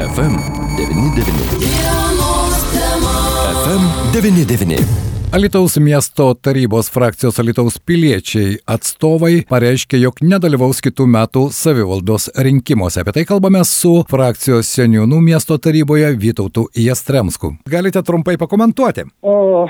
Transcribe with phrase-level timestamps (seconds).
[0.00, 1.28] FM99.
[4.12, 4.80] FM99.
[5.32, 13.04] Alitaus miesto tarybos frakcijos Alitaus piliečiai atstovai pareiškė, jog nedalyvaus kitų metų savivaldos rinkimuose.
[13.04, 17.52] Apie tai kalbame su frakcijos seniūnų miesto taryboje Vytautų Jastremsku.
[17.68, 19.04] Galite trumpai pakomentuoti?
[19.20, 19.68] O,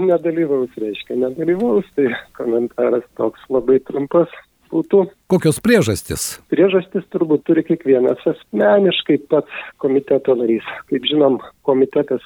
[0.00, 2.08] nedalyvaus, reiškia, nedalyvaus, tai
[2.40, 4.32] komentaras toks labai trumpas
[4.72, 5.06] būtų.
[5.32, 6.26] Kokios priežastis?
[6.52, 10.66] Priežastis turbūt turi kiekvienas asmeniškai pats komiteto narys.
[10.90, 12.24] Kaip žinom, komitetas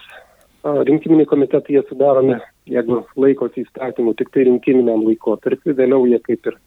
[0.65, 2.37] rinkiminiai komitetai jie sudaromi,
[2.69, 6.59] jeigu laikosi įstatymų, tik tai rinkiminiam laikotarpiu, vėliau jie kaip ir,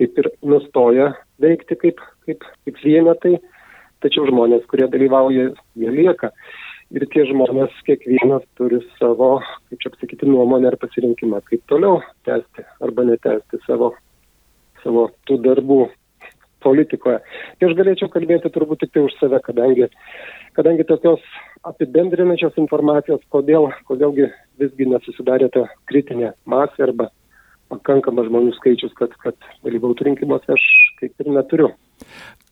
[0.00, 3.38] kaip ir nustoja veikti kaip, kaip, kaip vienetai,
[4.02, 6.34] tačiau žmonės, kurie dalyvauja, jie lieka.
[6.90, 9.36] Ir tie žmonės, kiekvienas turi savo,
[9.70, 13.92] kaip čia pasakyti, nuomonę ar pasirinkimą, kaip toliau tęsti arba netęsti savo,
[14.84, 15.80] savo tų darbų
[16.64, 17.20] politikoje.
[17.58, 19.88] Tai aš galėčiau kalbėti turbūt tik tai už save, kadangi,
[20.58, 21.22] kadangi tokios
[21.66, 24.28] apibendrinančios informacijos, kodėl, kodėlgi
[24.60, 27.10] visgi nesusidarė ta kritinė masė arba
[27.70, 30.64] pakankamas žmonių skaičius, kad, kad dalyvautų rinkimuose, aš
[31.00, 31.70] kaip ir neturiu.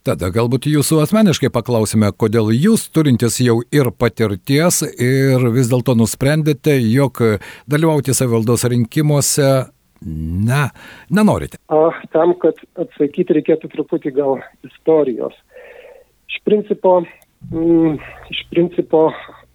[0.07, 6.77] Tada galbūt jūsų asmeniškai paklausime, kodėl jūs turintis jau ir patirties ir vis dėlto nusprendėte,
[6.79, 7.19] jog
[7.69, 9.49] dalyvauti savivaldos rinkimuose
[10.05, 10.69] Na,
[11.11, 11.59] nenorite.
[11.67, 15.35] A, tam, kad atsakyti reikėtų truputį gal istorijos.
[16.31, 17.01] Iš principo,
[17.51, 17.99] mm,
[18.31, 19.09] iš principo,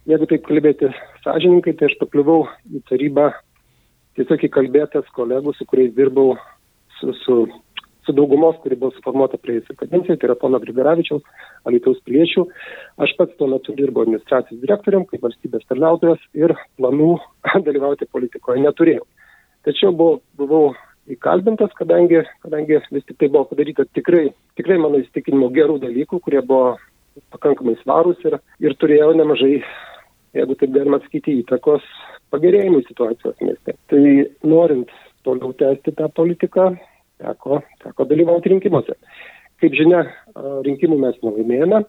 [0.05, 0.91] jeigu taip kalbėti
[1.25, 3.31] sąžininkai, tai aš pakliuvau į tarybą
[4.15, 6.35] tiesiog įkalbėtas kolegų, su kuriais dirbau,
[6.99, 7.39] su, su,
[8.05, 11.25] su daugumos, kuri buvo suformuota praėjusią kadenciją, tai yra pono Grigaravičiaus,
[11.65, 12.45] Alitaus piliečių.
[13.01, 17.15] Aš pats tuo metu dirbau administracijos direktorium, kaip valstybės tarnautojas ir planų
[17.67, 19.07] dalyvauti politikoje neturėjau.
[19.65, 20.73] Tačiau buvau, buvau
[21.09, 24.27] įkalbintas, kadangi, kadangi vis tik tai buvo padaryta tikrai,
[24.59, 26.75] tikrai mano įsitikinimo gerų dalykų, kurie buvo
[27.33, 29.59] pakankamai svarūs ir, ir turėjau nemažai,
[30.35, 31.85] jeigu taip galima sakyti, įtakos
[32.33, 33.75] pagerėjimui situacijos mieste.
[33.91, 34.03] Tai
[34.45, 34.91] norint
[35.25, 36.71] toliau tęsti tą politiką,
[37.23, 38.97] teko, teko dalyvauti rinkimuose.
[39.61, 40.03] Kaip žinia,
[40.65, 41.85] rinkimų mes nelaimėjome.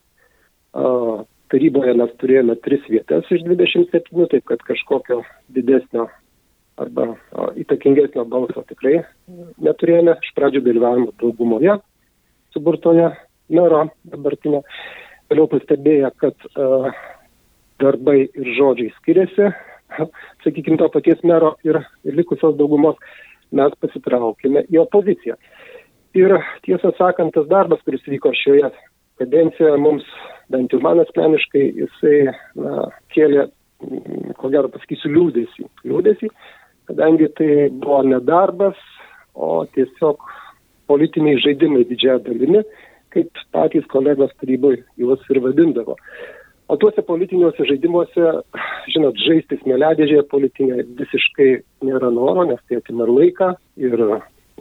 [1.50, 5.20] Taryboje mes turėjome tris vietas iš 27, taip kad kažkokio
[5.54, 6.08] didesnio
[6.80, 7.08] arba
[7.56, 9.00] įtakingesnio balso tikrai
[9.62, 10.16] neturėjome.
[10.22, 11.78] Iš pradžių dalyvavome daugumoje
[12.56, 13.10] suburtoje
[13.52, 14.62] mero dabartinio.
[15.30, 16.90] Vėliau pastebėję, kad uh,
[17.82, 19.50] darbai ir žodžiai skiriasi,
[20.44, 22.98] sakykime, to paties mero ir, ir likusios daugumos,
[23.56, 25.36] mes pasitraukėme į opoziciją.
[26.16, 28.70] Ir tiesą sakant, tas darbas, kuris vyko šioje
[29.20, 30.06] kadencijoje, mums,
[30.52, 32.18] bent jau man asmeniškai, jisai
[32.58, 33.48] na, kėlė,
[34.40, 35.66] ko gero pasakysiu, liūdėsi.
[35.88, 36.30] Liūdėsi,
[36.88, 38.78] kadangi tai buvo nedarbas,
[39.34, 40.22] o tiesiog
[40.86, 42.62] politiniai žaidimai didžiąją dalimi,
[43.14, 45.96] kaip patys kolegos taryboje juos ir vadindavo.
[46.68, 48.30] O tuose politiniuose žaidimuose,
[48.90, 51.50] žinot, žaisti smėliadėžėje politinė visiškai
[51.86, 54.02] nėra noro, nes tai atima ir laiką, ir,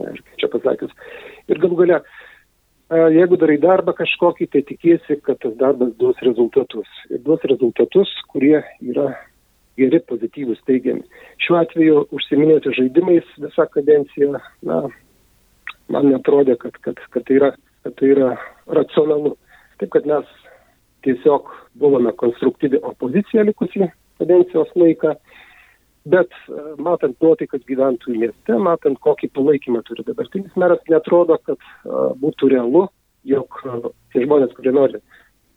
[0.06, 0.94] ir čia pasakius,
[1.50, 2.02] ir galų gale,
[3.16, 6.90] jeigu darai darbą kažkokį, tai tikiesi, kad tas darbas duos rezultatus.
[7.10, 9.16] Ir duos rezultatus, kurie yra
[9.80, 11.04] geri, pozityvūs, teigiami.
[11.44, 14.82] Šiuo atveju užsiminėti žaidimais visą kadenciją, na,
[15.92, 17.52] man netrodė, kad, kad, kad, tai yra,
[17.86, 18.34] kad tai yra
[18.80, 19.36] racionalu.
[19.82, 20.28] Taip kad mes
[21.06, 23.90] tiesiog buvome konstruktyvi opozicija likusį
[24.22, 25.16] kadencijos laiką,
[26.10, 32.14] bet e, matant nuotaikas gyventojų mieste, matant kokį palaikymą turi dabartinis meras, netrodo, kad uh,
[32.22, 32.86] būtų realu,
[33.28, 35.02] jog uh, tie žmonės, kurie nori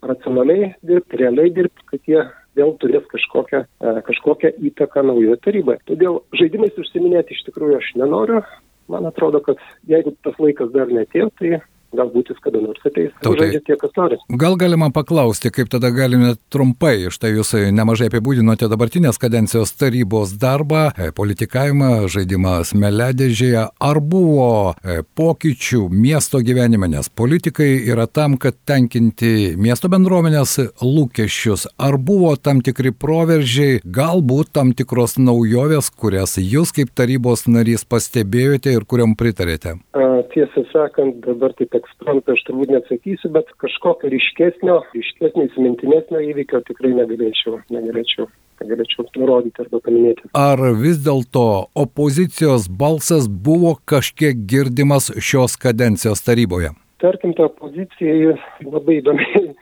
[0.05, 2.23] racionaliai dirbti, realiai dirbti, kad jie
[2.57, 5.79] vėl turės kažkokią, e, kažkokią įtaką naujoje taryboje.
[5.89, 8.41] Todėl žaidimais užsiminėti iš tikrųjų aš nenoriu.
[8.89, 11.59] Man atrodo, kad jeigu tas laikas dar netėjo, tai
[11.95, 13.13] galbūt jis kada nors ateis.
[13.23, 14.19] Žaidžia tie, kas nori.
[14.41, 20.89] Gal galima paklausti, kaip tada galime trumpai, štai jūs nemažai apibūdinote dabartinės kadencijos tarybos darbą,
[20.93, 23.65] e, politikavimą, žaidimą smeledėžėje.
[23.89, 31.67] Ar buvo e, pokyčių miesto gyvenime, nes politikai yra tam, kad tenkinti miesto bendruomenės lūkesčius.
[31.79, 38.73] Ar buvo tam tikri proveržiai, galbūt tam tikros naujovės, kurias jūs kaip tarybos narys pastebėjote
[38.75, 39.77] ir kuriam pritarėte?
[39.97, 46.61] A, tiesą sakant, dabar taip ekspromtą aš turbūt neatsakysiu, bet kažkokio ryškesnio, ryškesnio, įsimintinesnio įvykio
[46.69, 48.29] tikrai negalėčiau, negalėčiau
[48.67, 50.29] galėčiau nurodyti arba paminėti.
[50.35, 56.73] Ar vis dėlto opozicijos balsas buvo kažkiek girdimas šios kadencijos taryboje?
[56.99, 58.33] Tarkim, ta opozicija
[58.65, 59.53] labai įdomiai,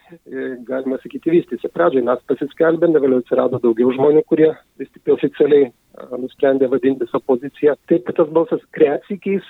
[0.65, 1.69] galima sakyti, vystėsi.
[1.69, 4.49] Pradžioje mes pasiskelbėme, vėliau atsirado daugiau žmonių, kurie
[4.81, 5.69] vis tik oficialiai
[6.17, 7.77] nusprendė vadintis opozicija.
[7.91, 9.45] Taip, tas balsas kreacikiais,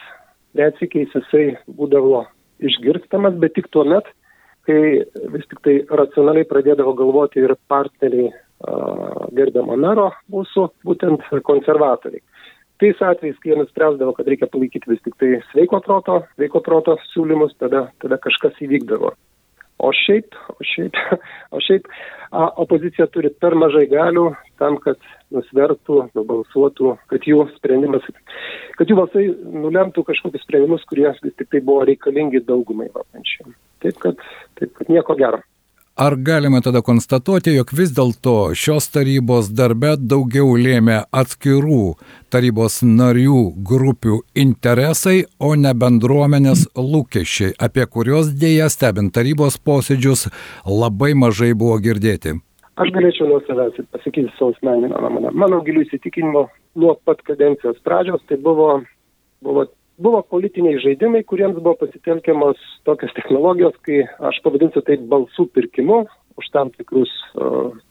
[0.52, 1.46] kreacikiais jisai
[1.80, 2.26] būdavo
[2.64, 4.08] išgirstamas, bet tik tuo met,
[4.68, 8.34] kai vis tik tai racionaliai pradėdavo galvoti ir partneriai
[9.38, 12.24] gerbiamo mero mūsų, būtent konservatoriai.
[12.82, 16.98] Tais atvejais, kai jie nuspręsdavo, kad reikia palaikyti vis tik tai sveiko proto, sveiko proto
[17.12, 19.14] siūlymus, tada, tada kažkas įvykdavo.
[19.78, 20.98] O šiaip, o šiaip,
[21.56, 21.86] o šiaip
[22.32, 24.32] a, opozicija turi per mažai galių
[24.62, 24.98] tam, kad
[25.34, 28.08] nusvertų, nubalsuotų, kad jų sprendimas,
[28.80, 29.28] kad jų balsai
[29.66, 33.52] nulemtų kažkokius sprendimus, kurie vis tik tai buvo reikalingi daugumai valdančių.
[33.86, 34.26] Taip kad,
[34.58, 35.44] taip kad nieko gero.
[36.00, 41.96] Ar galime tada konstatuoti, jog vis dėlto šios tarybos darbe daugiau lėmė atskirų
[42.30, 50.28] tarybos narių grupių interesai, o ne bendruomenės lūkesčiai, apie kuriuos dėja stebint tarybos posėdžius
[50.70, 52.36] labai mažai buvo girdėti?
[52.78, 55.34] Aš galėčiau nuo savęs pasakyti savo asmeninę nuomonę.
[55.34, 56.46] Mano gilių įsitikinimo
[56.78, 58.84] nuo pat kadencijos pradžios tai buvo,
[59.42, 59.66] buvo
[60.02, 66.06] buvo politiniai žaidimai, kuriems buvo pasitelkiamos tokios technologijos, kai aš pavadinsiu tai balsų pirkimu
[66.38, 67.10] už tam, tikrus,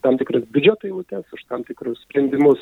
[0.05, 2.61] tam tikras biudžeto eilutės, už tam tikrus sprendimus,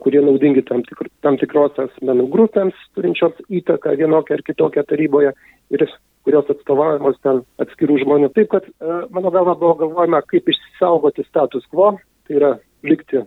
[0.00, 5.34] kurie naudingi tam, tikr, tam tikros asmenų grupėms, turinčios įtaką vienokią ar kitokią taryboje
[5.76, 5.84] ir
[6.24, 8.32] kurios atstovaujamos ten atskirų žmonių.
[8.36, 11.94] Taip, kad uh, mano galva buvo galvojama, kaip išsaugoti status quo,
[12.28, 12.54] tai yra
[12.86, 13.20] likti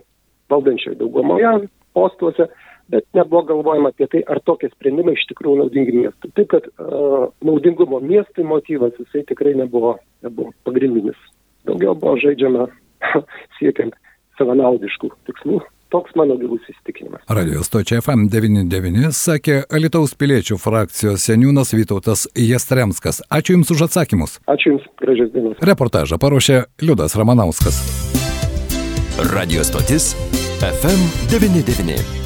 [0.50, 1.54] valdančioje daugumoje
[1.94, 2.48] postuose
[2.92, 6.32] bet nebuvo galvojama apie tai, ar tokie sprendimai iš tikrųjų naudingi miestui.
[6.36, 11.18] Taip kad uh, naudingumo miestui motyvas jisai tikrai nebuvo, nebuvo pagrindinis.
[11.68, 12.68] Daugiau buvo žaidžiama
[13.58, 13.96] siekiant
[14.38, 15.62] savanaudiškų tikslų.
[15.94, 17.22] Toks mano gilus įsitikinimas.
[17.30, 23.22] Radio stočia FM99 sakė Alitaus piliečių frakcijos seniūnas Vytautas Jastremskas.
[23.30, 24.40] Ačiū Jums už atsakymus.
[24.50, 25.62] Ačiū Jums, gražios dienos.
[25.62, 27.78] Reportažą paruošė Liudas Ramanauskas.
[29.30, 30.16] Radio stotis
[30.58, 32.23] FM99.